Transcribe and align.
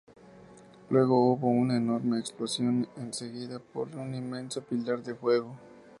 Luego 0.89 1.23
hubo 1.27 1.45
una 1.49 1.77
enorme 1.77 2.17
explosión, 2.17 2.87
seguida 3.11 3.59
por 3.59 3.95
un 3.95 4.15
inmenso 4.15 4.63
pilar 4.63 5.03
de 5.03 5.13
fuego. 5.13 5.55